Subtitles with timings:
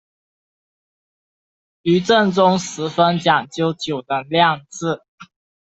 [1.83, 4.99] 菊正宗十分讲究酒的酿制。